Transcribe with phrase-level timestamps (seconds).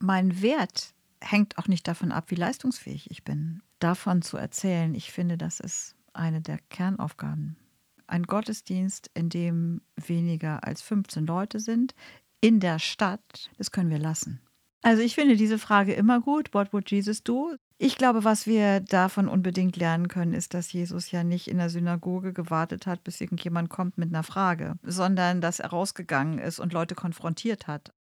[0.00, 3.62] mein Wert hängt auch nicht davon ab, wie leistungsfähig ich bin.
[3.78, 7.56] Davon zu erzählen, ich finde, das ist eine der Kernaufgaben.
[8.06, 11.94] Ein Gottesdienst, in dem weniger als 15 Leute sind,
[12.40, 14.40] in der Stadt, das können wir lassen.
[14.82, 16.54] Also ich finde diese Frage immer gut.
[16.54, 17.54] What would Jesus do?
[17.76, 21.70] Ich glaube, was wir davon unbedingt lernen können, ist, dass Jesus ja nicht in der
[21.70, 26.72] Synagoge gewartet hat, bis irgendjemand kommt mit einer Frage, sondern dass er rausgegangen ist und
[26.72, 27.92] Leute konfrontiert hat.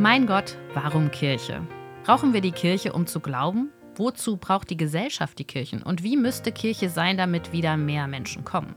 [0.00, 1.60] Mein Gott, warum Kirche?
[2.04, 3.68] Brauchen wir die Kirche, um zu glauben?
[3.96, 5.82] Wozu braucht die Gesellschaft die Kirchen?
[5.82, 8.74] Und wie müsste Kirche sein, damit wieder mehr Menschen kommen?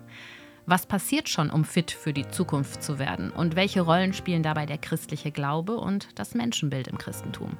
[0.66, 3.32] Was passiert schon, um fit für die Zukunft zu werden?
[3.32, 7.58] Und welche Rollen spielen dabei der christliche Glaube und das Menschenbild im Christentum?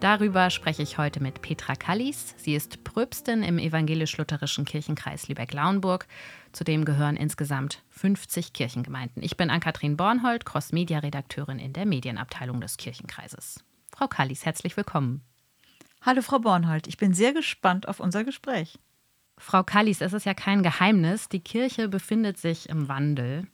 [0.00, 2.34] Darüber spreche ich heute mit Petra Kallis.
[2.38, 6.06] Sie ist Pröbstin im evangelisch-lutherischen Kirchenkreis Lübeck-Lauenburg.
[6.52, 9.22] Zudem gehören insgesamt 50 Kirchengemeinden.
[9.22, 13.64] Ich bin Ann-Kathrin Bornhold, Cross-Media-Redakteurin in der Medienabteilung des Kirchenkreises.
[13.90, 15.22] Frau Kallis, herzlich willkommen.
[16.02, 18.78] Hallo Frau Bornhold, ich bin sehr gespannt auf unser Gespräch.
[19.38, 23.46] Frau Kallis, es ist ja kein Geheimnis, die Kirche befindet sich im Wandel.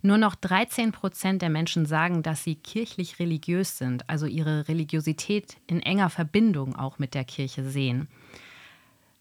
[0.00, 5.56] Nur noch 13 Prozent der Menschen sagen, dass sie kirchlich religiös sind, also ihre Religiosität
[5.66, 8.08] in enger Verbindung auch mit der Kirche sehen.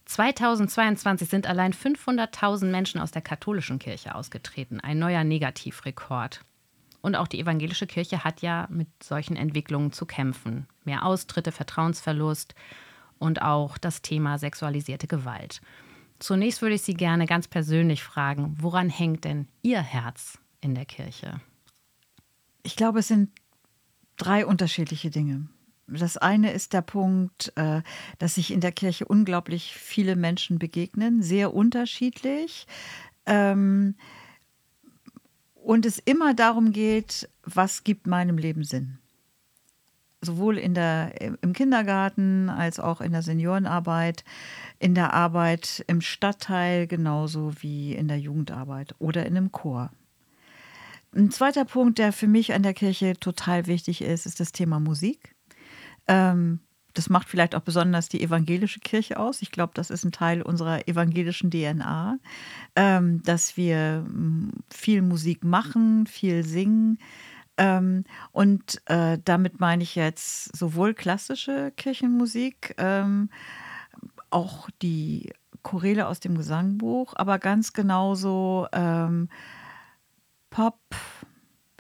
[0.08, 6.42] 2022 sind allein 500.000 Menschen aus der katholischen Kirche ausgetreten, ein neuer Negativrekord.
[7.02, 10.68] Und auch die evangelische Kirche hat ja mit solchen Entwicklungen zu kämpfen.
[10.86, 12.56] Mehr Austritte, Vertrauensverlust
[13.20, 15.62] und auch das Thema sexualisierte Gewalt.
[16.20, 20.86] Zunächst würde ich Sie gerne ganz persönlich fragen, woran hängt denn Ihr Herz in der
[20.86, 21.42] Kirche?
[22.64, 23.32] Ich glaube, es sind
[24.16, 25.48] drei unterschiedliche Dinge.
[25.88, 27.82] Das eine ist der Punkt, äh,
[28.20, 32.68] dass sich in der Kirche unglaublich viele Menschen begegnen, sehr unterschiedlich.
[33.26, 33.96] Ähm,
[35.56, 39.00] und es immer darum geht, was gibt meinem Leben Sinn?
[40.22, 44.24] Sowohl in der, im Kindergarten als auch in der Seniorenarbeit
[44.80, 49.92] in der Arbeit im Stadtteil genauso wie in der Jugendarbeit oder in einem Chor.
[51.16, 54.80] Ein zweiter Punkt, der für mich an der Kirche total wichtig ist, ist das Thema
[54.80, 55.34] Musik.
[56.08, 56.60] Ähm,
[56.98, 59.44] das macht vielleicht auch besonders die evangelische Kirche aus.
[59.44, 62.18] Ich glaube, das ist ein Teil unserer evangelischen DNA,
[62.76, 66.98] ähm, dass wir mm, viel Musik machen, viel singen.
[67.58, 73.30] Ähm, und äh, damit meine ich jetzt sowohl klassische Kirchenmusik, ähm,
[74.32, 75.32] auch die
[75.62, 79.30] Choräle aus dem Gesangbuch, aber ganz genauso ähm,
[80.50, 80.80] Pop.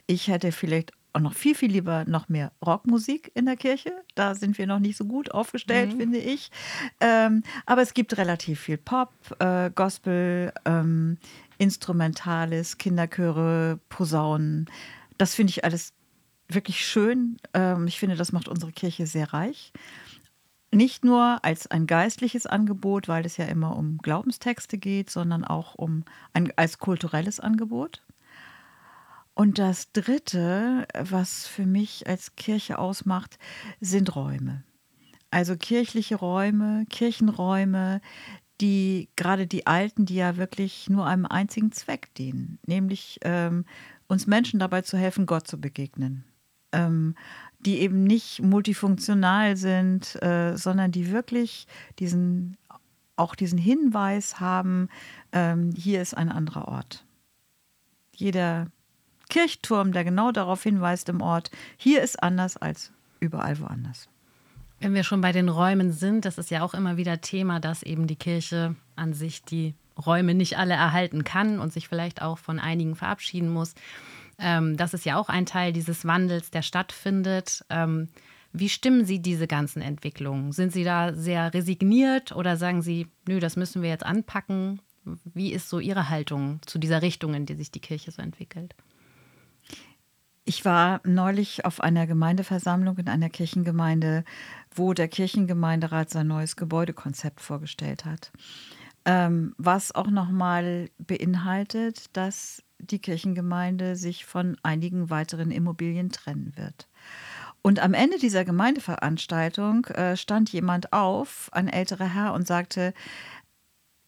[0.05, 3.91] Ich hätte vielleicht auch noch viel, viel lieber noch mehr Rockmusik in der Kirche.
[4.15, 5.97] Da sind wir noch nicht so gut aufgestellt, mhm.
[5.97, 6.51] finde ich.
[6.99, 11.17] Ähm, aber es gibt relativ viel Pop, äh, Gospel, ähm,
[11.57, 14.69] Instrumentales, Kinderchöre, Posaunen.
[15.17, 15.93] Das finde ich alles
[16.47, 17.37] wirklich schön.
[17.53, 19.73] Ähm, ich finde, das macht unsere Kirche sehr reich
[20.71, 25.75] nicht nur als ein geistliches Angebot, weil es ja immer um Glaubenstexte geht, sondern auch
[25.75, 28.03] um ein, als kulturelles Angebot.
[29.37, 33.37] Und das Dritte, was für mich als Kirche ausmacht,
[33.79, 34.63] sind Räume.
[35.29, 38.01] Also kirchliche Räume, Kirchenräume,
[38.61, 43.65] die gerade die alten, die ja wirklich nur einem einzigen Zweck dienen, nämlich ähm,
[44.07, 46.23] uns Menschen dabei zu helfen, Gott zu begegnen.
[46.71, 47.13] Ähm,
[47.59, 51.67] die eben nicht multifunktional sind, äh, sondern die wirklich
[51.99, 52.57] diesen,
[53.15, 54.89] auch diesen Hinweis haben,
[55.31, 57.05] ähm, hier ist ein anderer Ort.
[58.15, 58.71] Jeder
[59.29, 64.09] Kirchturm, der genau darauf hinweist im Ort, hier ist anders als überall woanders.
[64.79, 67.81] Wenn wir schon bei den Räumen sind, das ist ja auch immer wieder Thema, dass
[67.83, 72.37] eben die Kirche an sich die Räume nicht alle erhalten kann und sich vielleicht auch
[72.37, 73.73] von einigen verabschieden muss.
[74.37, 77.65] Ähm, das ist ja auch ein Teil dieses Wandels, der stattfindet.
[77.69, 78.09] Ähm,
[78.53, 80.51] wie stimmen Sie diese ganzen Entwicklungen?
[80.51, 84.79] Sind Sie da sehr resigniert oder sagen Sie, nö, das müssen wir jetzt anpacken?
[85.03, 88.75] Wie ist so Ihre Haltung zu dieser Richtung, in die sich die Kirche so entwickelt?
[90.49, 94.23] Ich war neulich auf einer Gemeindeversammlung in einer Kirchengemeinde,
[94.73, 98.31] wo der Kirchengemeinderat sein neues Gebäudekonzept vorgestellt hat.
[99.03, 106.87] Ähm, was auch nochmal beinhaltet, dass die Kirchengemeinde sich von einigen weiteren Immobilien trennen wird.
[107.61, 112.93] Und am Ende dieser Gemeindeveranstaltung äh, stand jemand auf, ein älterer Herr, und sagte,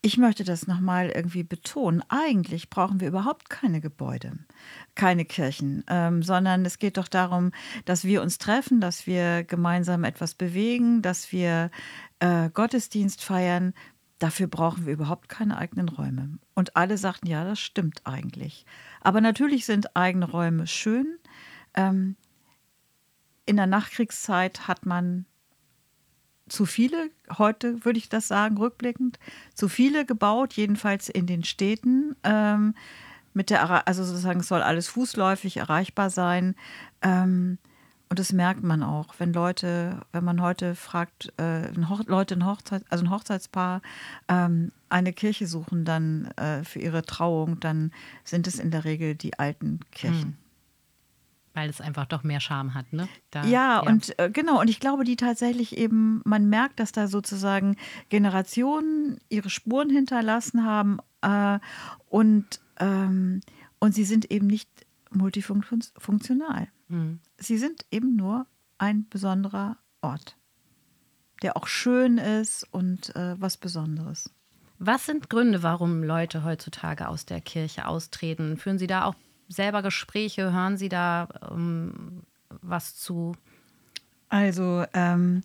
[0.02, 2.04] ich möchte das nochmal irgendwie betonen.
[2.08, 4.32] Eigentlich brauchen wir überhaupt keine Gebäude,
[4.96, 7.52] keine Kirchen, ähm, sondern es geht doch darum,
[7.84, 11.70] dass wir uns treffen, dass wir gemeinsam etwas bewegen, dass wir
[12.20, 13.74] äh, Gottesdienst feiern.
[14.20, 16.40] Dafür brauchen wir überhaupt keine eigenen Räume.
[16.56, 18.66] Und alle sagten, ja, das stimmt eigentlich.
[19.02, 21.18] Aber natürlich sind eigene Räume schön.
[21.74, 22.16] Ähm,
[23.46, 25.26] in der Nachkriegszeit hat man
[26.50, 29.20] zu viele, heute würde ich das sagen, rückblickend,
[29.54, 32.16] zu viele gebaut, jedenfalls in den Städten.
[32.24, 32.76] Ähm,
[33.34, 36.56] mit der, also sozusagen, es soll alles fußläufig erreichbar sein.
[37.02, 37.58] Ähm,
[38.10, 41.70] und das merkt man auch, wenn Leute, wenn man heute fragt, äh,
[42.08, 43.82] Leute ein Hochzeit, also ein Hochzeitspaar
[44.28, 47.92] ähm, eine Kirche suchen dann äh, für ihre Trauung, dann
[48.24, 50.30] sind es in der Regel die alten Kirchen.
[50.30, 50.49] Mhm.
[51.54, 53.08] Weil es einfach doch mehr Charme hat, ne?
[53.32, 56.92] Da, ja, ja, und äh, genau, und ich glaube, die tatsächlich eben, man merkt, dass
[56.92, 57.76] da sozusagen
[58.10, 61.60] Generationen ihre Spuren hinterlassen haben äh,
[62.08, 63.42] und, ähm,
[63.80, 64.70] und sie sind eben nicht
[65.12, 66.68] multifunktional.
[66.88, 67.20] Mhm.
[67.38, 68.46] Sie sind eben nur
[68.78, 70.38] ein besonderer Ort,
[71.42, 74.32] der auch schön ist und äh, was Besonderes.
[74.78, 78.56] Was sind Gründe, warum Leute heutzutage aus der Kirche austreten?
[78.56, 79.16] Führen Sie da auch
[79.50, 80.54] selber Gespräche?
[80.54, 82.24] Hören Sie da ähm,
[82.62, 83.36] was zu?
[84.30, 85.42] Also, ähm,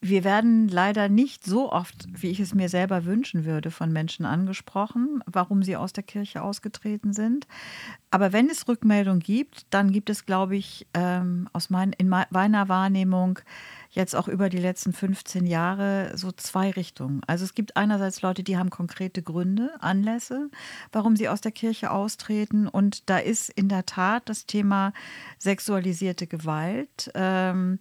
[0.00, 4.24] wir werden leider nicht so oft, wie ich es mir selber wünschen würde, von Menschen
[4.24, 7.48] angesprochen, warum sie aus der Kirche ausgetreten sind.
[8.12, 12.68] Aber wenn es Rückmeldung gibt, dann gibt es, glaube ich, ähm, aus mein, in meiner
[12.68, 13.40] Wahrnehmung
[13.90, 17.22] jetzt auch über die letzten 15 Jahre so zwei Richtungen.
[17.26, 20.48] Also es gibt einerseits Leute, die haben konkrete Gründe, Anlässe,
[20.92, 22.68] warum sie aus der Kirche austreten.
[22.68, 24.92] Und da ist in der Tat das Thema
[25.38, 27.10] sexualisierte Gewalt.
[27.14, 27.80] Ähm,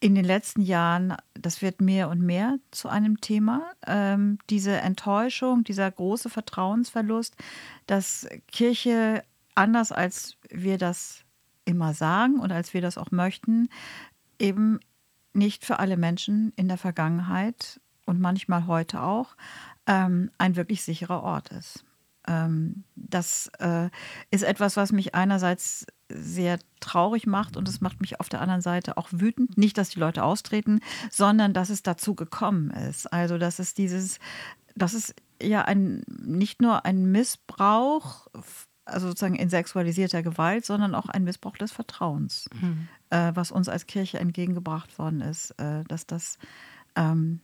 [0.00, 5.62] in den letzten Jahren, das wird mehr und mehr zu einem Thema, ähm, diese Enttäuschung,
[5.62, 7.36] dieser große Vertrauensverlust,
[7.86, 9.22] dass Kirche
[9.54, 11.24] anders als wir das
[11.66, 13.68] immer sagen und als wir das auch möchten,
[14.38, 14.80] eben
[15.34, 19.36] nicht für alle Menschen in der Vergangenheit und manchmal heute auch
[19.86, 21.84] ähm, ein wirklich sicherer Ort ist.
[22.26, 23.90] Ähm, das äh,
[24.30, 28.62] ist etwas, was mich einerseits sehr traurig macht und es macht mich auf der anderen
[28.62, 29.58] Seite auch wütend.
[29.58, 30.80] Nicht, dass die Leute austreten,
[31.10, 33.12] sondern dass es dazu gekommen ist.
[33.12, 34.18] Also, dass es dieses,
[34.74, 38.28] das ist ja ein, nicht nur ein Missbrauch
[38.84, 42.88] also sozusagen in sexualisierter Gewalt, sondern auch ein Missbrauch des Vertrauens, mhm.
[43.10, 46.38] äh, was uns als Kirche entgegengebracht worden ist, äh, dass das
[46.96, 47.40] ähm,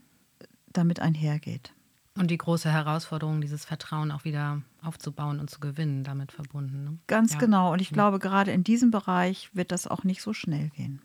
[0.73, 1.73] damit einhergeht.
[2.17, 6.85] Und die große Herausforderung, dieses Vertrauen auch wieder aufzubauen und zu gewinnen, damit verbunden.
[6.85, 6.99] Ne?
[7.07, 7.39] Ganz ja.
[7.39, 7.73] genau.
[7.73, 11.03] Und ich glaube, gerade in diesem Bereich wird das auch nicht so schnell gehen.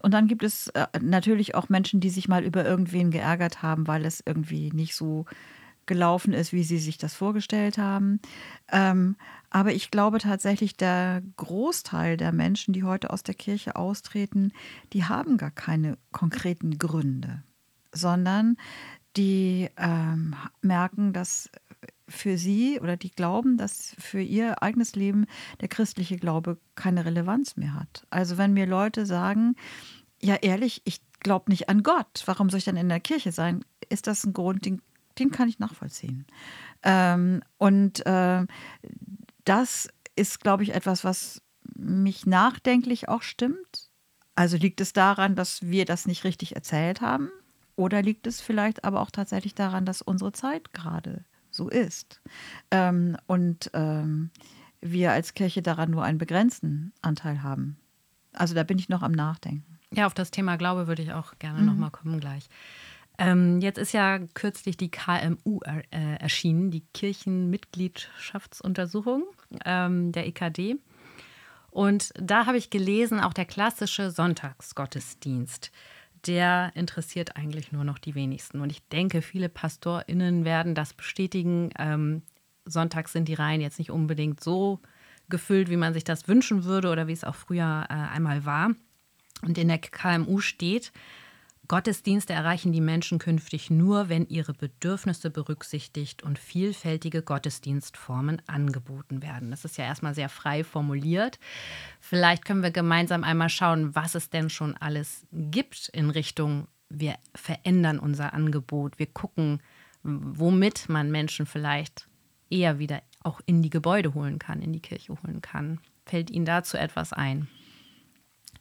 [0.00, 3.86] Und dann gibt es äh, natürlich auch Menschen, die sich mal über irgendwen geärgert haben,
[3.86, 5.24] weil es irgendwie nicht so
[5.86, 8.20] gelaufen ist, wie sie sich das vorgestellt haben.
[8.70, 9.16] Ähm,
[9.50, 14.52] aber ich glaube tatsächlich, der Großteil der Menschen, die heute aus der Kirche austreten,
[14.92, 17.42] die haben gar keine konkreten Gründe,
[17.92, 18.56] sondern
[19.16, 21.50] die ähm, merken, dass
[22.08, 25.26] für sie oder die glauben, dass für ihr eigenes Leben
[25.60, 28.06] der christliche Glaube keine Relevanz mehr hat.
[28.10, 29.56] Also wenn mir Leute sagen,
[30.22, 33.64] ja ehrlich, ich glaube nicht an Gott, warum soll ich dann in der Kirche sein?
[33.88, 34.80] Ist das ein Grund, den
[35.18, 36.26] den kann ich nachvollziehen.
[36.82, 38.46] Ähm, und äh,
[39.44, 41.42] das ist, glaube ich, etwas, was
[41.74, 43.90] mich nachdenklich auch stimmt.
[44.34, 47.30] Also liegt es daran, dass wir das nicht richtig erzählt haben?
[47.76, 51.24] Oder liegt es vielleicht aber auch tatsächlich daran, dass unsere Zeit gerade
[51.56, 52.20] so ist?
[52.70, 54.30] Ähm, und ähm,
[54.80, 57.76] wir als Kirche daran nur einen begrenzten Anteil haben.
[58.32, 59.78] Also da bin ich noch am Nachdenken.
[59.92, 61.66] Ja, auf das Thema Glaube würde ich auch gerne mhm.
[61.66, 62.48] nochmal kommen gleich.
[63.18, 69.24] Ähm, jetzt ist ja kürzlich die KMU er, äh, erschienen, die Kirchenmitgliedschaftsuntersuchung
[69.64, 70.76] ähm, der EKD.
[71.70, 75.70] Und da habe ich gelesen, auch der klassische Sonntagsgottesdienst,
[76.26, 78.60] der interessiert eigentlich nur noch die wenigsten.
[78.60, 81.70] Und ich denke, viele PastorInnen werden das bestätigen.
[81.78, 82.22] Ähm,
[82.64, 84.80] sonntags sind die Reihen jetzt nicht unbedingt so
[85.28, 88.70] gefüllt, wie man sich das wünschen würde oder wie es auch früher äh, einmal war.
[89.42, 90.92] Und in der KMU steht,
[91.68, 99.50] Gottesdienste erreichen die Menschen künftig nur, wenn ihre Bedürfnisse berücksichtigt und vielfältige Gottesdienstformen angeboten werden.
[99.50, 101.38] Das ist ja erstmal sehr frei formuliert.
[102.00, 107.16] Vielleicht können wir gemeinsam einmal schauen, was es denn schon alles gibt in Richtung, wir
[107.34, 109.60] verändern unser Angebot, wir gucken,
[110.02, 112.08] womit man Menschen vielleicht
[112.48, 115.80] eher wieder auch in die Gebäude holen kann, in die Kirche holen kann.
[116.04, 117.48] Fällt Ihnen dazu etwas ein?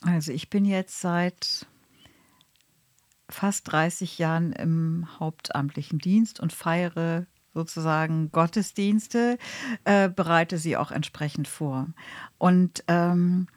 [0.01, 1.67] Also ich bin jetzt seit
[3.35, 9.37] fast 30 Jahren im hauptamtlichen Dienst und feiere sozusagen Gottesdienste,
[9.85, 11.87] äh, bereite sie auch entsprechend vor.
[12.37, 13.47] Und ähm,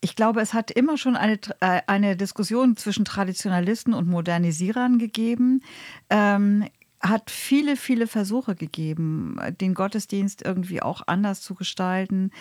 [0.00, 5.62] ich glaube, es hat immer schon eine, äh, eine Diskussion zwischen Traditionalisten und Modernisierern gegeben.
[6.10, 6.66] Ähm,
[7.00, 12.32] hat viele, viele Versuche gegeben, den Gottesdienst irgendwie auch anders zu gestalten.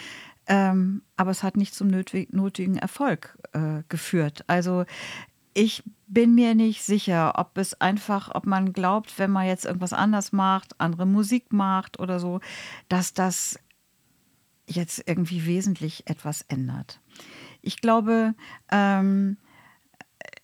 [0.47, 4.45] Ähm, aber es hat nicht zum nötigen Erfolg äh, geführt.
[4.47, 4.85] Also
[5.57, 9.91] ich bin mir nicht sicher, ob es einfach, ob man glaubt, wenn man jetzt irgendwas
[9.91, 12.41] anders macht, andere Musik macht oder so,
[12.89, 13.59] dass das
[14.67, 17.01] jetzt irgendwie wesentlich etwas ändert.
[17.63, 18.35] Ich glaube,
[18.71, 19.37] ähm,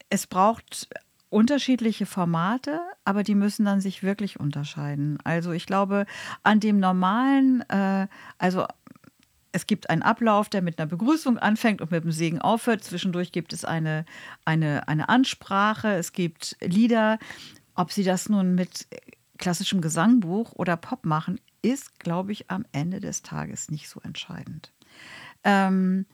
[0.10, 0.90] es braucht
[1.30, 5.20] unterschiedliche Formate, aber die müssen dann sich wirklich unterscheiden.
[5.24, 6.08] Also ich glaube,
[6.42, 8.08] an dem normalen, äh,
[8.40, 8.66] also
[9.54, 12.84] es gibt einen Ablauf, der mit einer Begrüßung anfängt und mit dem Segen aufhört.
[12.84, 14.04] Zwischendurch gibt es eine,
[14.46, 17.20] eine, eine Ansprache, es gibt Lieder.
[17.76, 18.88] Ob sie das nun mit
[19.38, 24.74] klassischem Gesangbuch oder Pop machen, ist, glaube ich, am Ende des Tages nicht so entscheidend.
[25.44, 26.08] Ähm,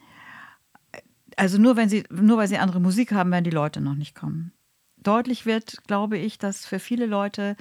[1.38, 4.15] also nur, wenn sie, nur weil sie andere Musik haben, werden die Leute noch nicht
[4.15, 4.51] kommen.
[4.98, 7.55] Deutlich wird, glaube ich, dass für viele Leute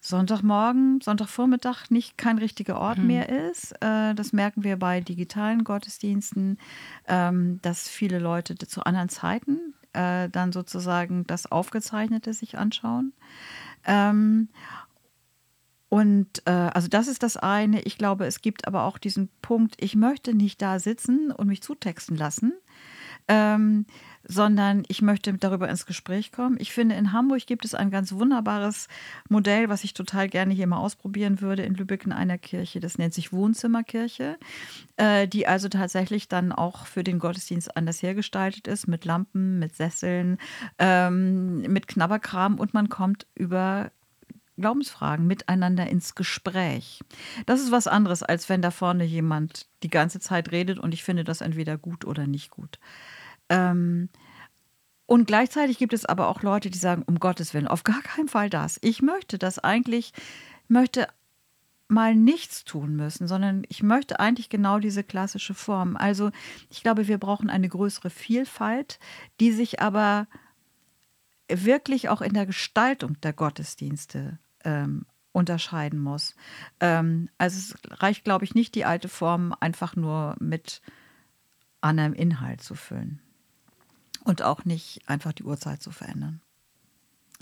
[0.00, 3.06] Sonntagmorgen, Sonntagvormittag nicht kein richtiger Ort mhm.
[3.06, 3.72] mehr ist.
[3.82, 6.58] Äh, das merken wir bei digitalen Gottesdiensten,
[7.06, 13.12] ähm, dass viele Leute zu anderen Zeiten äh, dann sozusagen das Aufgezeichnete sich anschauen.
[13.84, 14.48] Ähm,
[15.90, 17.82] und äh, also das ist das eine.
[17.82, 21.62] Ich glaube, es gibt aber auch diesen Punkt, ich möchte nicht da sitzen und mich
[21.62, 22.52] zutexten lassen,
[23.28, 23.86] ähm,
[24.30, 26.56] sondern ich möchte darüber ins Gespräch kommen.
[26.60, 28.86] Ich finde, in Hamburg gibt es ein ganz wunderbares
[29.28, 32.78] Modell, was ich total gerne hier mal ausprobieren würde, in Lübeck in einer Kirche.
[32.78, 34.38] Das nennt sich Wohnzimmerkirche,
[34.96, 39.74] äh, die also tatsächlich dann auch für den Gottesdienst anders hergestaltet ist, mit Lampen, mit
[39.74, 40.38] Sesseln,
[40.78, 43.90] ähm, mit Knabberkram und man kommt über
[44.58, 47.00] Glaubensfragen miteinander ins Gespräch.
[47.46, 51.02] Das ist was anderes, als wenn da vorne jemand die ganze Zeit redet und ich
[51.02, 52.78] finde das entweder gut oder nicht gut.
[53.50, 54.08] Ähm,
[55.10, 58.28] und gleichzeitig gibt es aber auch Leute, die sagen, um Gottes Willen, auf gar keinen
[58.28, 58.78] Fall das.
[58.80, 60.12] Ich möchte das eigentlich,
[60.68, 61.08] möchte
[61.88, 65.96] mal nichts tun müssen, sondern ich möchte eigentlich genau diese klassische Form.
[65.96, 66.30] Also
[66.68, 69.00] ich glaube, wir brauchen eine größere Vielfalt,
[69.40, 70.28] die sich aber
[71.48, 76.36] wirklich auch in der Gestaltung der Gottesdienste ähm, unterscheiden muss.
[76.78, 80.82] Ähm, also es reicht, glaube ich, nicht die alte Form einfach nur mit
[81.80, 83.20] anderem Inhalt zu füllen.
[84.24, 86.40] Und auch nicht einfach die Uhrzeit zu verändern.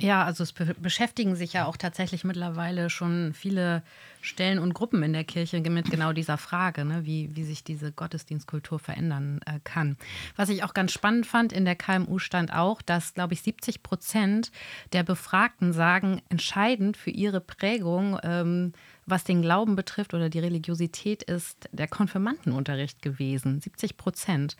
[0.00, 3.82] Ja, also es be beschäftigen sich ja auch tatsächlich mittlerweile schon viele
[4.20, 7.90] Stellen und Gruppen in der Kirche mit genau dieser Frage, ne, wie, wie sich diese
[7.90, 9.97] Gottesdienstkultur verändern äh, kann.
[10.37, 13.82] Was ich auch ganz spannend fand, in der KMU stand auch, dass, glaube ich, 70
[13.82, 14.52] Prozent
[14.92, 21.25] der Befragten sagen, entscheidend für ihre Prägung, ähm, was den Glauben betrifft oder die Religiosität,
[21.25, 23.61] ist der Konfirmandenunterricht gewesen.
[23.61, 24.56] 70 Prozent.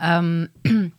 [0.00, 0.48] Ähm,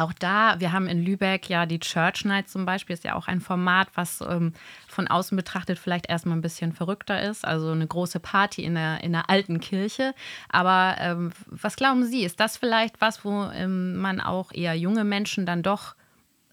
[0.00, 3.28] auch da, wir haben in Lübeck ja die Church Night zum Beispiel, ist ja auch
[3.28, 4.52] ein Format, was ähm,
[4.88, 7.44] von außen betrachtet vielleicht erstmal ein bisschen verrückter ist.
[7.44, 10.14] Also eine große Party in der, in der alten Kirche.
[10.48, 15.04] Aber ähm, was glauben Sie, ist das vielleicht was, wo ähm, man auch eher junge
[15.04, 15.94] Menschen dann doch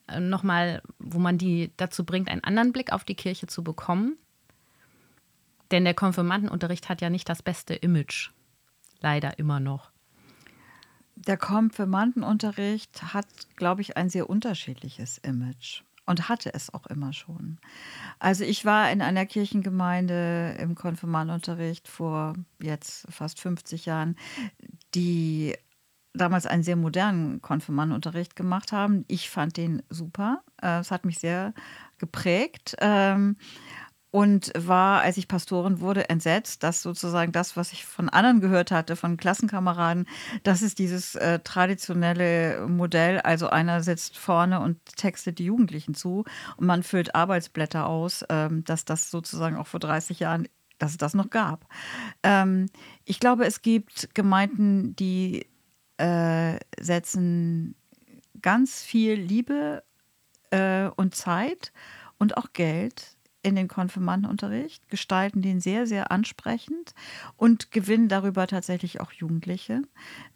[0.07, 4.17] äh, nochmal, wo man die dazu bringt, einen anderen Blick auf die Kirche zu bekommen?
[5.71, 8.31] Denn der Konfirmandenunterricht hat ja nicht das beste Image.
[9.01, 9.91] Leider immer noch.
[11.25, 17.57] Der Konfirmandenunterricht hat, glaube ich, ein sehr unterschiedliches Image und hatte es auch immer schon.
[18.19, 24.15] Also ich war in einer Kirchengemeinde im Konfirmandenunterricht vor jetzt fast 50 Jahren,
[24.95, 25.53] die
[26.13, 29.03] damals einen sehr modernen Konfirmandenunterricht gemacht haben.
[29.07, 30.41] Ich fand den super.
[30.61, 31.53] Äh, es hat mich sehr
[31.97, 32.75] geprägt.
[34.09, 38.71] Und war, als ich Pastorin wurde, entsetzt, dass sozusagen das, was ich von anderen gehört
[38.71, 40.07] hatte, von Klassenkameraden,
[40.43, 43.19] das ist dieses äh, traditionelle Modell.
[43.19, 46.23] Also einer sitzt vorne und textet die Jugendlichen zu
[46.55, 50.47] und man füllt Arbeitsblätter aus, ähm, dass das sozusagen auch vor 30 Jahren,
[50.77, 51.67] dass es das noch gab.
[52.23, 52.67] Ähm,
[53.03, 55.47] ich glaube, es gibt Gemeinden, die
[55.97, 57.75] äh, setzen
[58.41, 59.83] ganz viel Liebe
[60.51, 61.73] äh, und Zeit
[62.17, 63.16] und auch Geld
[63.47, 66.93] in den Konfirmandenunterricht, gestalten den sehr, sehr ansprechend
[67.37, 69.83] und gewinnen darüber tatsächlich auch Jugendliche.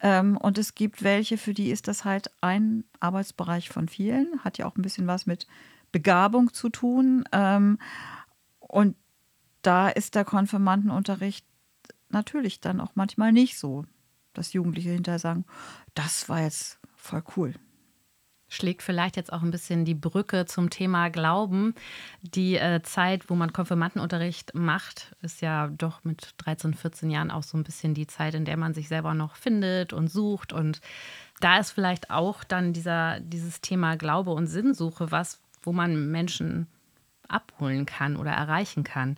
[0.00, 4.56] Ähm, und es gibt welche, für die ist das halt ein Arbeitsbereich von vielen, hat
[4.56, 5.46] ja auch ein bisschen was mit
[5.92, 7.24] Begabung zu tun.
[7.32, 7.78] Ähm,
[8.60, 8.96] und
[9.60, 11.44] da ist der Konfirmandenunterricht
[12.08, 13.84] natürlich dann auch manchmal nicht so,
[14.32, 15.44] dass Jugendliche hinterher sagen,
[15.92, 17.52] das war jetzt voll cool
[18.52, 21.74] schlägt vielleicht jetzt auch ein bisschen die Brücke zum Thema Glauben.
[22.20, 27.42] Die äh, Zeit, wo man Konfirmandenunterricht macht, ist ja doch mit 13, 14 Jahren auch
[27.42, 30.52] so ein bisschen die Zeit, in der man sich selber noch findet und sucht.
[30.52, 30.82] Und
[31.40, 36.66] da ist vielleicht auch dann dieser, dieses Thema Glaube und Sinnsuche was, wo man Menschen
[37.28, 39.16] abholen kann oder erreichen kann.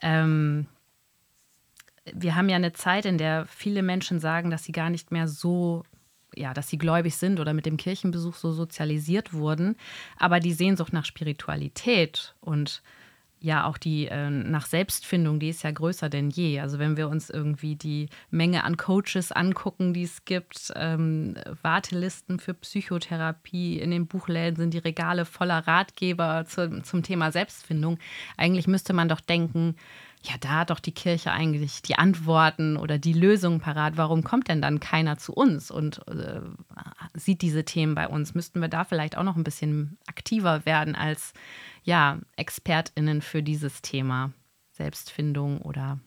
[0.00, 0.66] Ähm,
[2.14, 5.28] wir haben ja eine Zeit, in der viele Menschen sagen, dass sie gar nicht mehr
[5.28, 5.84] so
[6.36, 9.76] ja, dass sie gläubig sind oder mit dem Kirchenbesuch so sozialisiert wurden.
[10.16, 12.82] Aber die Sehnsucht nach Spiritualität und
[13.40, 16.60] ja auch die äh, nach Selbstfindung, die ist ja größer denn je.
[16.60, 22.38] Also wenn wir uns irgendwie die Menge an Coaches angucken, die es gibt, ähm, Wartelisten
[22.38, 27.98] für Psychotherapie, in den Buchläden sind die Regale voller Ratgeber zu, zum Thema Selbstfindung.
[28.36, 29.74] Eigentlich müsste man doch denken,
[30.22, 33.96] ja, da hat doch die Kirche eigentlich die Antworten oder die Lösungen parat.
[33.96, 36.40] Warum kommt denn dann keiner zu uns und äh,
[37.14, 38.34] sieht diese Themen bei uns?
[38.34, 41.32] Müssten wir da vielleicht auch noch ein bisschen aktiver werden als
[41.82, 44.32] ja, ExpertInnen für dieses Thema
[44.72, 45.98] Selbstfindung oder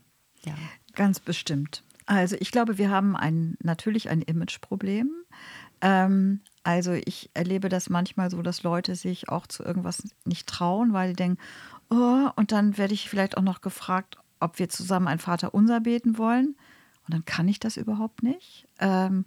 [0.46, 0.55] ja.
[0.93, 1.84] Ganz bestimmt.
[2.05, 5.10] Also ich glaube, wir haben ein, natürlich ein Imageproblem.
[5.82, 10.93] Ähm, also ich erlebe das manchmal so, dass Leute sich auch zu irgendwas nicht trauen,
[10.93, 11.38] weil sie denken,
[11.94, 16.18] oh, und dann werde ich vielleicht auch noch gefragt, ob wir zusammen ein Vaterunser beten
[16.18, 16.56] wollen.
[17.06, 18.68] Und dann kann ich das überhaupt nicht.
[18.80, 19.26] Ähm,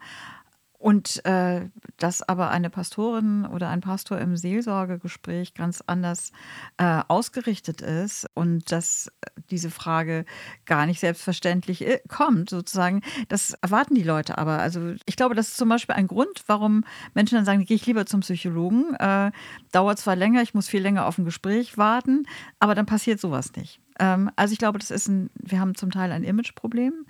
[0.86, 6.30] und äh, dass aber eine Pastorin oder ein Pastor im Seelsorgegespräch ganz anders
[6.76, 9.10] äh, ausgerichtet ist und dass
[9.50, 10.24] diese Frage
[10.64, 14.60] gar nicht selbstverständlich äh, kommt, sozusagen, das erwarten die Leute aber.
[14.60, 17.86] Also ich glaube, das ist zum Beispiel ein Grund, warum Menschen dann sagen, gehe ich
[17.86, 18.94] lieber zum Psychologen.
[18.94, 19.32] Äh,
[19.72, 22.28] dauert zwar länger, ich muss viel länger auf ein Gespräch warten,
[22.60, 23.80] aber dann passiert sowas nicht.
[23.98, 27.06] Ähm, also ich glaube, das ist ein, wir haben zum Teil ein Imageproblem.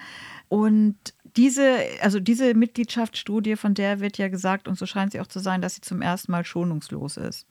[0.48, 0.96] Und
[1.36, 5.38] diese, also diese Mitgliedschaftsstudie, von der wird ja gesagt, und so scheint sie auch zu
[5.38, 7.46] sein, dass sie zum ersten Mal schonungslos ist,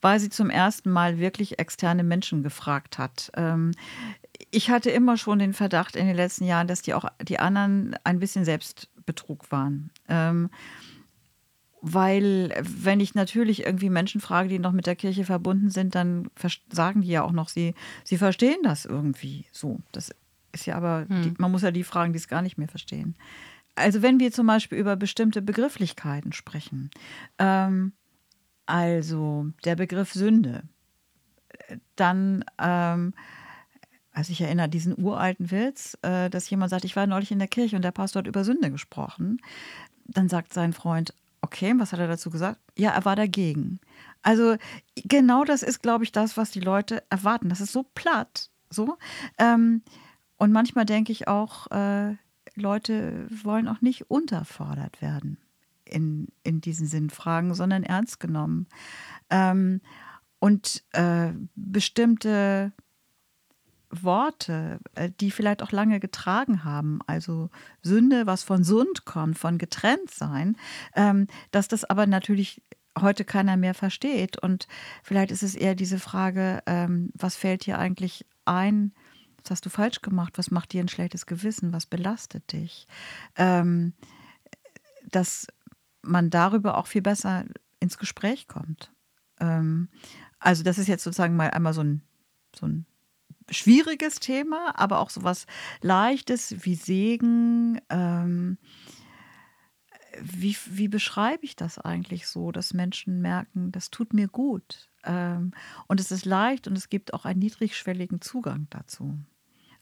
[0.00, 3.30] weil sie zum ersten Mal wirklich externe Menschen gefragt hat.
[3.36, 3.72] Ähm,
[4.50, 7.96] ich hatte immer schon den Verdacht in den letzten Jahren, dass die auch die anderen
[8.04, 9.90] ein bisschen Selbstbetrug waren.
[10.08, 10.50] Ähm,
[11.82, 16.28] weil, wenn ich natürlich irgendwie Menschen frage, die noch mit der Kirche verbunden sind, dann
[16.70, 19.80] sagen die ja auch noch, sie, sie verstehen das irgendwie so.
[19.92, 20.10] Das
[20.52, 21.22] ist ja aber, hm.
[21.22, 23.16] die, man muss ja die fragen, die es gar nicht mehr verstehen.
[23.74, 26.90] Also wenn wir zum Beispiel über bestimmte Begrifflichkeiten sprechen,
[27.38, 27.92] ähm,
[28.66, 30.64] also der Begriff Sünde,
[31.96, 33.14] dann, ähm,
[34.12, 37.48] also ich erinnere diesen uralten Witz, äh, dass jemand sagt, ich war neulich in der
[37.48, 39.40] Kirche und der Pastor hat über Sünde gesprochen.
[40.04, 42.60] Dann sagt sein Freund, okay, was hat er dazu gesagt?
[42.76, 43.80] Ja, er war dagegen.
[44.22, 44.56] Also
[44.96, 47.48] genau das ist, glaube ich, das, was die Leute erwarten.
[47.48, 48.98] Das ist so platt, so.
[49.38, 49.82] Ähm,
[50.40, 52.16] und manchmal denke ich auch, äh,
[52.54, 55.36] Leute wollen auch nicht unterfordert werden
[55.84, 58.66] in, in diesen Sinnfragen, sondern ernst genommen.
[59.28, 59.82] Ähm,
[60.38, 62.72] und äh, bestimmte
[63.90, 67.50] Worte, äh, die vielleicht auch lange getragen haben, also
[67.82, 70.56] Sünde, was von Sund kommt, von getrennt sein,
[70.94, 72.62] ähm, dass das aber natürlich
[72.98, 74.38] heute keiner mehr versteht.
[74.42, 74.68] Und
[75.02, 78.94] vielleicht ist es eher diese Frage, ähm, was fällt hier eigentlich ein,
[79.50, 80.38] hast du falsch gemacht?
[80.38, 81.72] Was macht dir ein schlechtes Gewissen?
[81.72, 82.86] Was belastet dich?
[83.36, 83.92] Ähm,
[85.10, 85.46] dass
[86.02, 87.44] man darüber auch viel besser
[87.78, 88.92] ins Gespräch kommt.
[89.40, 89.88] Ähm,
[90.38, 92.02] also das ist jetzt sozusagen mal einmal so ein,
[92.54, 92.86] so ein
[93.50, 95.46] schwieriges Thema, aber auch so was
[95.82, 97.80] Leichtes wie Segen.
[97.90, 98.58] Ähm,
[100.20, 104.90] wie, wie beschreibe ich das eigentlich so, dass Menschen merken, das tut mir gut?
[105.04, 105.52] Ähm,
[105.86, 109.18] und es ist leicht und es gibt auch einen niedrigschwelligen Zugang dazu.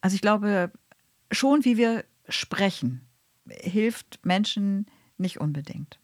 [0.00, 0.70] Also ich glaube,
[1.30, 3.06] schon wie wir sprechen,
[3.48, 5.98] hilft Menschen nicht unbedingt.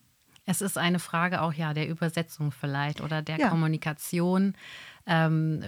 [0.47, 3.49] Es ist eine Frage auch ja der Übersetzung vielleicht oder der ja.
[3.49, 4.55] Kommunikation,
[5.07, 5.63] ähm,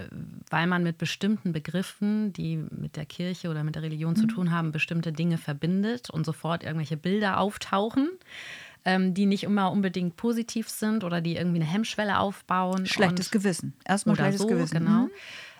[0.49, 4.17] weil man mit bestimmten Begriffen, die mit der Kirche oder mit der Religion mhm.
[4.17, 8.09] zu tun haben, bestimmte Dinge verbindet und sofort irgendwelche Bilder auftauchen
[8.87, 12.85] ähm, die nicht immer unbedingt positiv sind oder die irgendwie eine Hemmschwelle aufbauen.
[12.85, 13.73] Schlechtes Gewissen.
[13.83, 14.79] Erstmal schlechtes so, Gewissen.
[14.79, 15.01] Genau.
[15.03, 15.11] Mhm.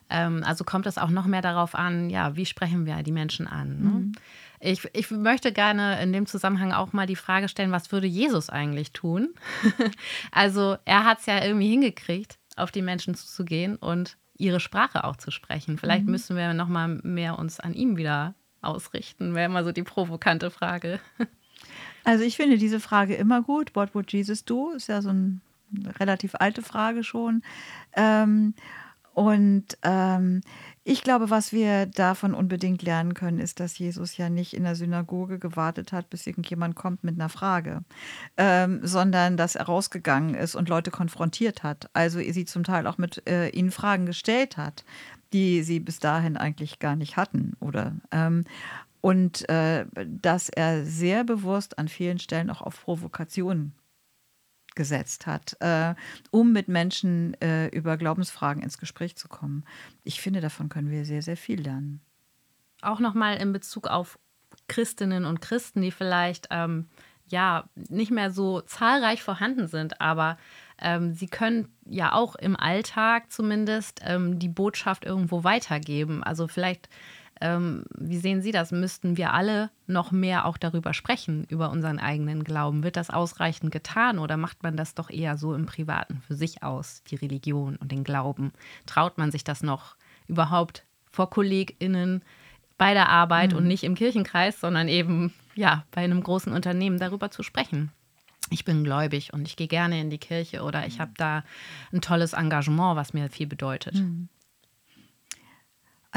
[0.10, 3.48] Ähm, also kommt es auch noch mehr darauf an, ja, wie sprechen wir die Menschen
[3.48, 3.80] an?
[3.80, 3.90] Ne?
[3.90, 4.12] Mhm.
[4.60, 8.50] Ich, ich möchte gerne in dem Zusammenhang auch mal die Frage stellen, was würde Jesus
[8.50, 9.30] eigentlich tun?
[10.32, 15.16] also er hat es ja irgendwie hingekriegt, auf die Menschen zuzugehen und ihre Sprache auch
[15.16, 15.78] zu sprechen.
[15.78, 16.12] Vielleicht mhm.
[16.12, 20.50] müssen wir noch mal mehr uns an ihm wieder ausrichten, wäre immer so die provokante
[20.50, 21.00] Frage.
[22.04, 23.76] Also ich finde diese Frage immer gut.
[23.76, 24.72] What would Jesus do?
[24.72, 25.42] Ist ja so eine
[26.00, 27.44] relativ alte Frage schon.
[27.98, 28.54] Ähm,
[29.18, 30.42] und ähm,
[30.84, 34.76] ich glaube, was wir davon unbedingt lernen können, ist, dass Jesus ja nicht in der
[34.76, 37.82] Synagoge gewartet hat, bis irgendjemand kommt mit einer Frage,
[38.38, 41.90] ähm, sondern dass er rausgegangen ist und Leute konfrontiert hat.
[41.94, 44.86] Also sie zum Teil auch mit äh, ihnen Fragen gestellt hat,
[45.34, 47.54] die sie bis dahin eigentlich gar nicht hatten.
[47.60, 48.44] Oder ähm,
[49.02, 53.74] und äh, dass er sehr bewusst an vielen Stellen auch auf Provokationen
[54.78, 55.94] gesetzt hat, äh,
[56.32, 59.66] um mit Menschen äh, über Glaubensfragen ins Gespräch zu kommen.
[60.06, 62.00] Ich finde, davon können wir sehr, sehr viel lernen.
[62.82, 64.18] Auch nochmal in Bezug auf
[64.70, 66.88] Christinnen und Christen, die vielleicht ähm,
[67.28, 70.38] ja nicht mehr so zahlreich vorhanden sind, aber
[70.80, 76.24] ähm, sie können ja auch im Alltag zumindest ähm, die Botschaft irgendwo weitergeben.
[76.24, 76.88] Also vielleicht,
[77.42, 78.72] ähm, wie sehen Sie das?
[78.72, 82.84] Müssten wir alle noch mehr auch darüber sprechen, über unseren eigenen Glauben?
[82.84, 86.64] Wird das ausreichend getan oder macht man das doch eher so im Privaten für sich
[86.64, 88.52] aus, die Religion und den Glauben?
[88.86, 89.96] Traut man sich das noch
[90.28, 92.24] überhaupt vor KollegInnen
[92.78, 93.58] bei der Arbeit mhm.
[93.58, 97.92] und nicht im Kirchenkreis, sondern eben ja bei einem großen Unternehmen darüber zu sprechen?
[98.50, 101.44] ich bin gläubig und ich gehe gerne in die Kirche oder ich habe da
[101.92, 103.96] ein tolles Engagement, was mir viel bedeutet.
[103.96, 104.30] Mhm.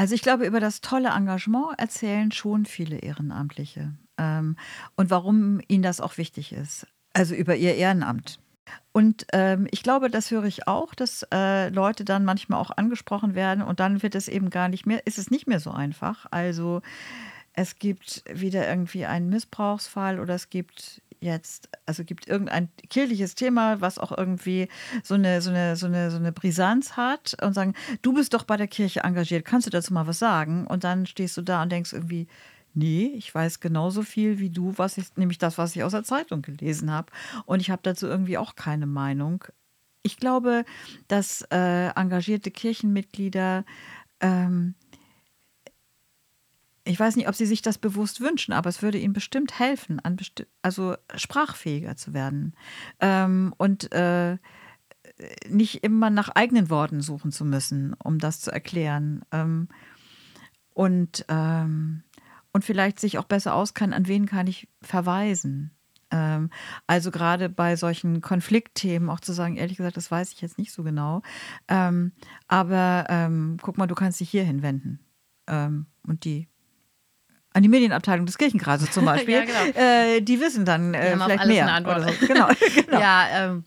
[0.01, 4.57] Also ich glaube, über das tolle Engagement erzählen schon viele Ehrenamtliche ähm,
[4.95, 6.87] und warum ihnen das auch wichtig ist.
[7.13, 8.39] Also über ihr Ehrenamt.
[8.93, 13.35] Und ähm, ich glaube, das höre ich auch, dass äh, Leute dann manchmal auch angesprochen
[13.35, 16.25] werden und dann wird es eben gar nicht mehr, ist es nicht mehr so einfach.
[16.31, 16.81] Also
[17.53, 23.79] es gibt wieder irgendwie einen Missbrauchsfall oder es gibt jetzt, also gibt irgendein kirchliches Thema,
[23.79, 24.67] was auch irgendwie
[25.03, 28.43] so eine, so eine, so eine, so eine Brisanz hat und sagen, du bist doch
[28.43, 30.67] bei der Kirche engagiert, kannst du dazu mal was sagen?
[30.67, 32.27] Und dann stehst du da und denkst irgendwie,
[32.73, 36.03] nee, ich weiß genauso viel wie du, was ich, nämlich das, was ich aus der
[36.03, 37.11] Zeitung gelesen habe.
[37.45, 39.43] Und ich habe dazu irgendwie auch keine Meinung.
[40.03, 40.65] Ich glaube,
[41.07, 43.63] dass äh, engagierte Kirchenmitglieder
[44.21, 44.73] ähm,
[46.83, 50.01] ich weiß nicht, ob Sie sich das bewusst wünschen, aber es würde Ihnen bestimmt helfen,
[50.15, 52.55] besti also sprachfähiger zu werden
[52.99, 54.37] ähm, und äh,
[55.47, 59.23] nicht immer nach eigenen Worten suchen zu müssen, um das zu erklären.
[59.31, 59.67] Ähm,
[60.73, 62.03] und, ähm,
[62.53, 65.71] und vielleicht sich auch besser auskennen, an wen kann ich verweisen.
[66.09, 66.49] Ähm,
[66.87, 70.71] also gerade bei solchen Konfliktthemen auch zu sagen, ehrlich gesagt, das weiß ich jetzt nicht
[70.71, 71.21] so genau.
[71.67, 72.13] Ähm,
[72.47, 74.99] aber ähm, guck mal, du kannst dich hier hinwenden.
[75.47, 76.47] und die
[77.53, 79.79] an die Medienabteilung des Kirchenkreises zum Beispiel, ja, genau.
[79.79, 81.81] äh, die wissen dann äh, vielleicht mehr.
[81.81, 82.27] Oder so.
[82.27, 82.99] genau, genau.
[82.99, 83.65] Ja, ähm,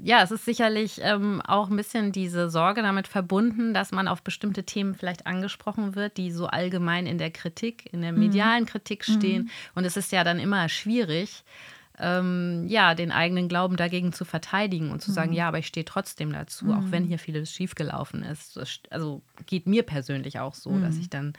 [0.00, 4.22] ja, es ist sicherlich ähm, auch ein bisschen diese Sorge damit verbunden, dass man auf
[4.22, 8.20] bestimmte Themen vielleicht angesprochen wird, die so allgemein in der Kritik, in der mhm.
[8.20, 9.44] medialen Kritik stehen.
[9.44, 9.50] Mhm.
[9.74, 11.42] Und es ist ja dann immer schwierig,
[11.98, 15.36] ähm, ja, den eigenen Glauben dagegen zu verteidigen und zu sagen, mhm.
[15.36, 16.72] ja, aber ich stehe trotzdem dazu, mhm.
[16.72, 17.08] auch wenn mhm.
[17.08, 18.60] hier vieles schiefgelaufen ist.
[18.90, 21.00] Also geht mir persönlich auch so, dass mhm.
[21.00, 21.32] ich dann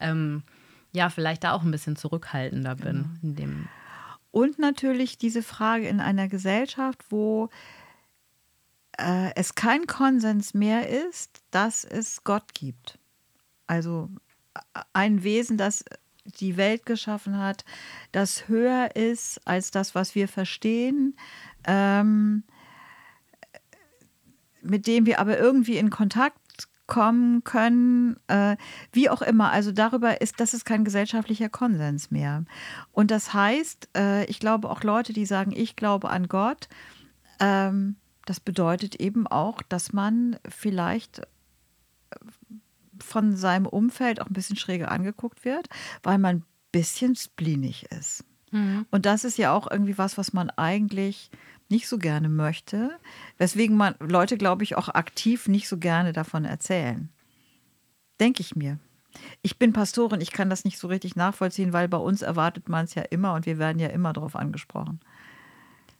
[0.00, 0.42] ähm,
[0.92, 2.84] ja, vielleicht da auch ein bisschen zurückhaltender bin.
[2.86, 3.08] Genau.
[3.22, 3.68] In dem
[4.30, 7.48] Und natürlich diese Frage in einer Gesellschaft, wo
[8.98, 12.98] äh, es kein Konsens mehr ist, dass es Gott gibt.
[13.66, 14.10] Also
[14.92, 15.84] ein Wesen, das
[16.24, 17.64] die Welt geschaffen hat,
[18.12, 21.16] das höher ist als das, was wir verstehen,
[21.64, 22.44] ähm,
[24.62, 26.49] mit dem wir aber irgendwie in Kontakt
[26.90, 28.56] kommen können, äh,
[28.92, 29.52] wie auch immer.
[29.52, 32.44] Also darüber ist, das ist kein gesellschaftlicher Konsens mehr.
[32.92, 36.68] Und das heißt, äh, ich glaube auch Leute, die sagen, ich glaube an Gott,
[37.38, 41.22] ähm, das bedeutet eben auch, dass man vielleicht
[42.98, 45.68] von seinem Umfeld auch ein bisschen schräger angeguckt wird,
[46.02, 48.24] weil man ein bisschen spleenig ist.
[48.50, 48.84] Mhm.
[48.90, 51.30] Und das ist ja auch irgendwie was, was man eigentlich
[51.70, 52.98] nicht so gerne möchte,
[53.38, 57.08] weswegen man Leute, glaube ich, auch aktiv nicht so gerne davon erzählen.
[58.20, 58.78] Denke ich mir.
[59.42, 62.84] Ich bin Pastorin, ich kann das nicht so richtig nachvollziehen, weil bei uns erwartet man
[62.84, 65.00] es ja immer und wir werden ja immer darauf angesprochen.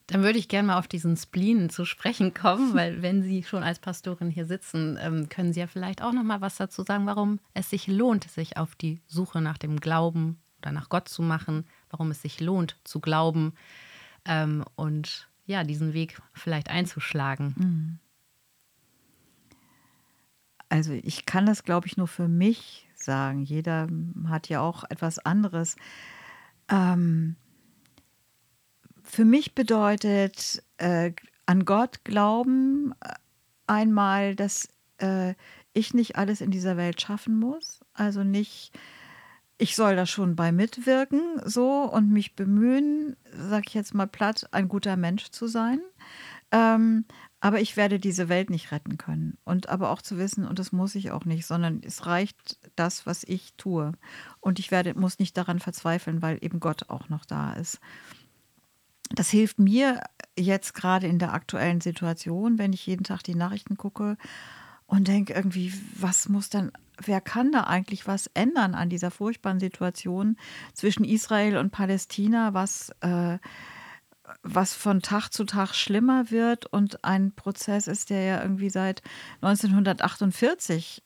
[0.07, 3.63] Dann würde ich gerne mal auf diesen Spleen zu sprechen kommen, weil wenn Sie schon
[3.63, 7.07] als Pastorin hier sitzen, ähm, können Sie ja vielleicht auch noch mal was dazu sagen,
[7.07, 11.23] warum es sich lohnt, sich auf die Suche nach dem Glauben oder nach Gott zu
[11.23, 13.55] machen, warum es sich lohnt zu glauben
[14.25, 17.55] ähm, und ja, diesen Weg vielleicht einzuschlagen?
[17.59, 17.99] Mhm.
[20.69, 23.43] Also ich kann das, glaube ich, nur für mich sagen.
[23.43, 23.89] Jeder
[24.29, 25.75] hat ja auch etwas anderes.
[26.71, 27.35] Ähm,
[29.03, 31.13] für mich bedeutet äh,
[31.47, 33.15] an Gott glauben äh,
[33.67, 35.35] einmal, dass äh,
[35.73, 37.81] ich nicht alles in dieser Welt schaffen muss.
[37.93, 38.73] Also nicht
[39.61, 44.49] ich soll da schon bei mitwirken, so und mich bemühen, sag ich jetzt mal platt,
[44.53, 45.81] ein guter Mensch zu sein.
[46.51, 47.05] Ähm,
[47.41, 49.37] aber ich werde diese Welt nicht retten können.
[49.45, 53.07] Und aber auch zu wissen, und das muss ich auch nicht, sondern es reicht das,
[53.07, 53.93] was ich tue.
[54.41, 57.81] Und ich werde, muss nicht daran verzweifeln, weil eben Gott auch noch da ist.
[59.11, 60.03] Das hilft mir
[60.39, 64.17] jetzt gerade in der aktuellen Situation, wenn ich jeden Tag die Nachrichten gucke
[64.91, 69.61] und denke irgendwie, was muss denn, wer kann da eigentlich was ändern an dieser furchtbaren
[69.61, 70.37] Situation
[70.75, 73.39] zwischen Israel und Palästina, was, äh,
[74.43, 79.03] was von Tag zu Tag schlimmer wird und ein Prozess ist, der ja irgendwie seit
[79.43, 81.05] 1948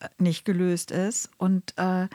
[0.00, 2.08] äh, nicht gelöst ist und, äh,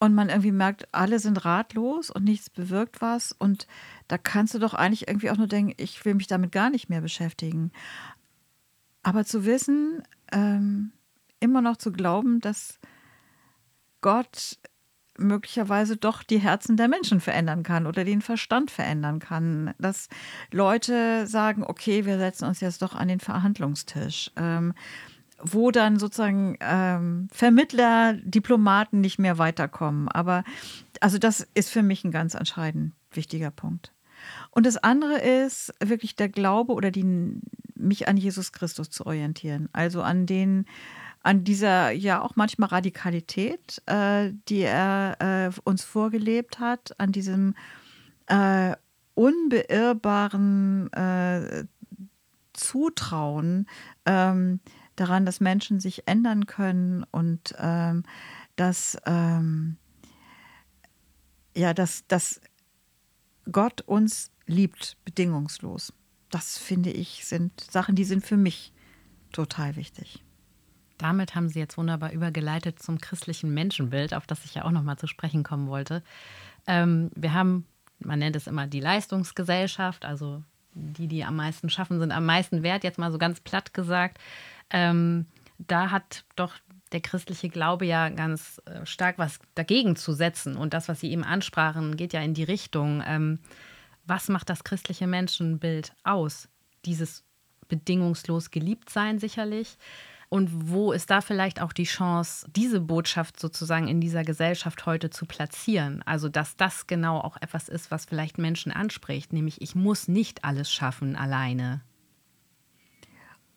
[0.00, 3.32] und man irgendwie merkt, alle sind ratlos und nichts bewirkt was.
[3.32, 3.68] Und
[4.08, 6.88] da kannst du doch eigentlich irgendwie auch nur denken, ich will mich damit gar nicht
[6.88, 7.70] mehr beschäftigen.
[9.02, 10.92] Aber zu wissen, ähm,
[11.40, 12.78] immer noch zu glauben, dass
[14.00, 14.58] Gott
[15.18, 19.74] möglicherweise doch die Herzen der Menschen verändern kann oder den Verstand verändern kann.
[19.78, 20.08] Dass
[20.52, 24.30] Leute sagen, okay, wir setzen uns jetzt doch an den Verhandlungstisch.
[24.36, 24.74] Ähm,
[25.40, 30.08] wo dann sozusagen ähm, Vermittler, Diplomaten nicht mehr weiterkommen.
[30.08, 30.42] Aber
[31.00, 33.92] also das ist für mich ein ganz entscheidend wichtiger Punkt.
[34.50, 37.40] Und das andere ist wirklich der Glaube oder die,
[37.78, 39.68] mich an Jesus Christus zu orientieren.
[39.72, 40.66] Also an den,
[41.22, 47.54] an dieser ja auch manchmal Radikalität, äh, die er äh, uns vorgelebt hat, an diesem
[48.26, 48.74] äh,
[49.14, 51.64] unbeirrbaren äh,
[52.52, 53.66] Zutrauen,
[54.04, 54.60] ähm,
[54.96, 58.02] daran, dass Menschen sich ändern können und ähm,
[58.56, 59.76] dass, ähm,
[61.56, 62.40] ja, dass, dass
[63.50, 65.92] Gott uns liebt, bedingungslos.
[66.30, 68.72] Das finde ich, sind Sachen, die sind für mich
[69.32, 70.22] total wichtig.
[70.98, 74.82] Damit haben Sie jetzt wunderbar übergeleitet zum christlichen Menschenbild, auf das ich ja auch noch
[74.82, 76.02] mal zu sprechen kommen wollte.
[76.66, 77.66] Ähm, wir haben,
[78.00, 80.42] man nennt es immer die Leistungsgesellschaft, also
[80.74, 84.18] die, die am meisten schaffen, sind am meisten wert, jetzt mal so ganz platt gesagt.
[84.70, 85.26] Ähm,
[85.58, 86.54] da hat doch
[86.92, 90.56] der christliche Glaube ja ganz äh, stark was dagegen zu setzen.
[90.56, 93.38] Und das, was Sie eben ansprachen, geht ja in die Richtung, ähm,
[94.08, 96.48] was macht das christliche Menschenbild aus?
[96.84, 97.24] Dieses
[97.68, 99.78] bedingungslos geliebt sein sicherlich.
[100.30, 105.08] Und wo ist da vielleicht auch die Chance, diese Botschaft sozusagen in dieser Gesellschaft heute
[105.08, 106.02] zu platzieren?
[106.02, 110.44] Also, dass das genau auch etwas ist, was vielleicht Menschen anspricht, nämlich ich muss nicht
[110.44, 111.80] alles schaffen alleine.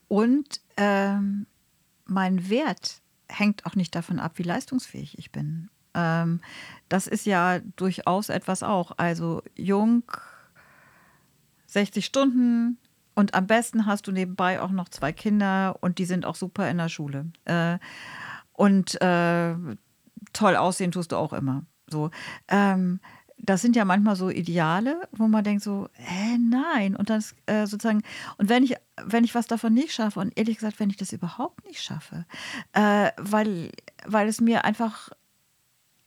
[0.08, 1.46] Und ähm,
[2.06, 5.70] mein Wert hängt auch nicht davon ab, wie leistungsfähig ich bin.
[5.94, 6.40] Ähm,
[6.90, 8.94] das ist ja durchaus etwas auch.
[8.98, 10.04] Also jung,
[11.72, 12.78] 60 Stunden
[13.16, 16.70] und am besten hast du nebenbei auch noch zwei Kinder und die sind auch super
[16.70, 17.32] in der Schule.
[17.46, 17.78] Äh,
[18.54, 19.56] und äh,
[20.34, 21.66] toll aussehen tust du auch immer.
[21.90, 22.12] So.
[22.48, 23.00] Ähm,
[23.44, 26.96] das sind ja manchmal so Ideale, wo man denkt so, hä, nein.
[26.96, 28.04] Und das äh, sozusagen,
[28.38, 31.12] und wenn ich, wenn ich was davon nicht schaffe, und ehrlich gesagt, wenn ich das
[31.12, 32.26] überhaupt nicht schaffe,
[32.74, 33.72] äh, weil,
[34.06, 35.10] weil es mir einfach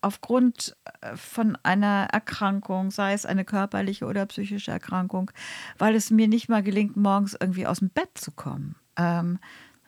[0.04, 5.30] aufgrund äh, von einer Erkrankung, sei es eine körperliche oder psychische Erkrankung,
[5.78, 8.76] weil es mir nicht mal gelingt, morgens irgendwie aus dem Bett zu kommen.
[8.96, 9.38] Ähm,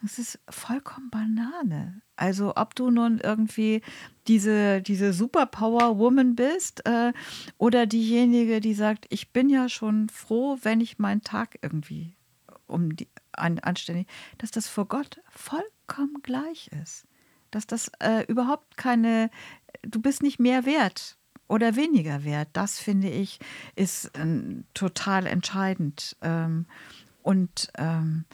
[0.02, 2.02] das ist vollkommen Banane.
[2.16, 3.82] Also ob du nun irgendwie
[4.26, 7.12] diese, diese Superpower-Woman bist äh,
[7.58, 12.16] oder diejenige, die sagt, ich bin ja schon froh, wenn ich meinen Tag irgendwie
[12.66, 14.06] um die, an, anständig,
[14.38, 17.06] dass das vor Gott vollkommen gleich ist.
[17.50, 19.30] Dass das äh, überhaupt keine,
[19.82, 21.16] du bist nicht mehr wert
[21.48, 22.48] oder weniger wert.
[22.52, 23.38] Das finde ich
[23.74, 26.16] ist äh, total entscheidend.
[26.22, 26.66] Ähm,
[27.22, 28.24] und ähm,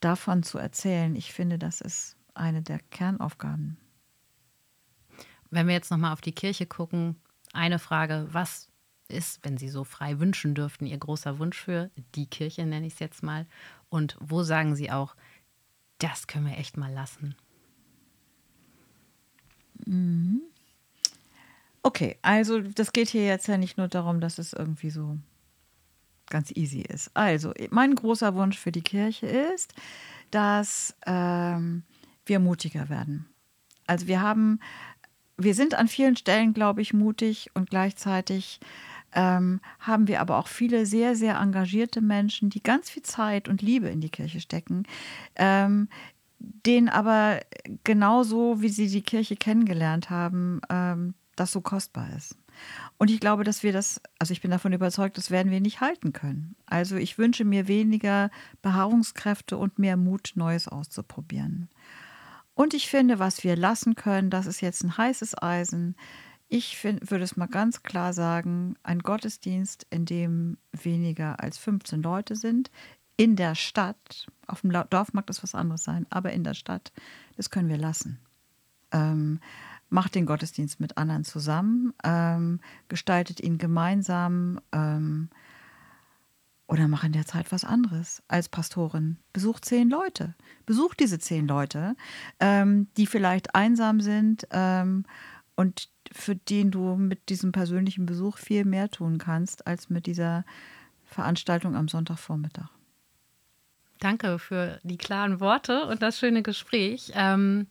[0.00, 3.76] davon zu erzählen, ich finde, das ist eine der Kernaufgaben.
[5.50, 7.16] Wenn wir jetzt nochmal auf die Kirche gucken,
[7.52, 8.68] eine Frage, was
[9.08, 12.94] ist, wenn Sie so frei wünschen dürften, Ihr großer Wunsch für die Kirche, nenne ich
[12.94, 13.46] es jetzt mal?
[13.88, 15.16] Und wo sagen Sie auch,
[15.98, 17.34] das können wir echt mal lassen?
[19.86, 20.42] Mhm.
[21.82, 25.16] Okay, also das geht hier jetzt ja nicht nur darum, dass es irgendwie so
[26.28, 27.10] ganz easy ist.
[27.14, 29.74] Also, mein großer Wunsch für die Kirche ist,
[30.30, 31.82] dass ähm,
[32.26, 33.26] wir mutiger werden.
[33.86, 34.60] Also wir haben,
[35.36, 38.60] wir sind an vielen Stellen, glaube ich, mutig und gleichzeitig
[39.12, 43.62] ähm, haben wir aber auch viele sehr, sehr engagierte Menschen, die ganz viel Zeit und
[43.62, 44.84] Liebe in die Kirche stecken,
[45.34, 45.88] ähm,
[46.38, 47.40] denen aber
[47.82, 52.36] genauso, wie sie die Kirche kennengelernt haben, ähm, das so kostbar ist.
[52.98, 55.80] Und ich glaube, dass wir das, also ich bin davon überzeugt, das werden wir nicht
[55.80, 56.56] halten können.
[56.66, 58.30] Also ich wünsche mir weniger
[58.62, 61.68] Beharrungskräfte und mehr Mut, Neues auszuprobieren.
[62.54, 65.96] Und ich finde, was wir lassen können, das ist jetzt ein heißes Eisen.
[66.48, 72.02] Ich find, würde es mal ganz klar sagen, ein Gottesdienst, in dem weniger als 15
[72.02, 72.70] Leute sind,
[73.16, 76.92] in der Stadt, auf dem Dorf mag das was anderes sein, aber in der Stadt,
[77.36, 78.18] das können wir lassen.
[78.92, 79.40] Ähm,
[79.90, 85.28] macht den Gottesdienst mit anderen zusammen, ähm, gestaltet ihn gemeinsam ähm,
[86.66, 89.18] oder mach in der Zeit was anderes als Pastorin.
[89.32, 90.34] Besucht zehn Leute.
[90.66, 91.96] Besucht diese zehn Leute,
[92.38, 95.04] ähm, die vielleicht einsam sind ähm,
[95.56, 100.44] und für den du mit diesem persönlichen Besuch viel mehr tun kannst als mit dieser
[101.04, 102.68] Veranstaltung am Sonntagvormittag.
[103.98, 107.12] Danke für die klaren Worte und das schöne Gespräch.
[107.14, 107.66] Ähm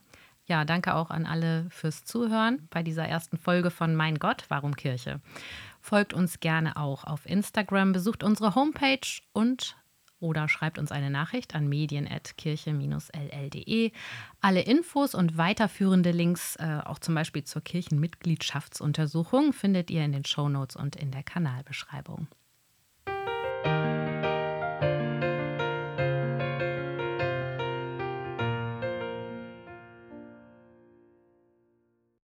[0.49, 4.75] Ja, danke auch an alle fürs Zuhören bei dieser ersten Folge von Mein Gott, warum
[4.75, 5.21] Kirche.
[5.79, 9.77] Folgt uns gerne auch auf Instagram, besucht unsere Homepage und
[10.19, 13.91] oder schreibt uns eine Nachricht an medien.kirche-ll.de.
[14.41, 20.25] Alle Infos und weiterführende Links, äh, auch zum Beispiel zur Kirchenmitgliedschaftsuntersuchung, findet ihr in den
[20.25, 22.27] Shownotes und in der Kanalbeschreibung.